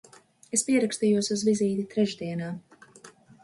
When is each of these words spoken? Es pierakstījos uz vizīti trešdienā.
Es 0.57 0.63
pierakstījos 0.69 1.31
uz 1.37 1.45
vizīti 1.51 1.87
trešdienā. 1.95 2.51